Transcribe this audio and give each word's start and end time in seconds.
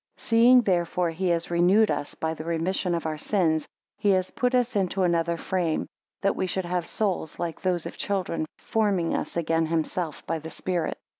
11 0.17 0.27
Seeing 0.27 0.61
therefore 0.63 1.11
he 1.11 1.27
has 1.27 1.51
renewed 1.51 1.91
us 1.91 2.15
by 2.15 2.33
the 2.33 2.43
remission 2.43 2.95
of 2.95 3.05
our 3.05 3.19
sins, 3.19 3.67
he 3.99 4.09
has 4.09 4.31
put 4.31 4.55
us 4.55 4.75
into 4.75 5.03
another 5.03 5.37
frame, 5.37 5.85
that 6.23 6.35
we 6.35 6.47
should 6.47 6.65
have 6.65 6.87
souls 6.87 7.37
like 7.37 7.61
those 7.61 7.85
of 7.85 7.97
children, 7.97 8.47
forming 8.57 9.13
us 9.13 9.37
again 9.37 9.67
himself 9.67 10.25
by 10.25 10.39
the 10.39 10.49
spirit. 10.49 10.97